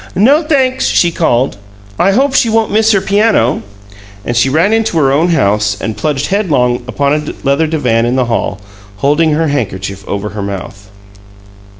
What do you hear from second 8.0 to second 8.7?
in the hall,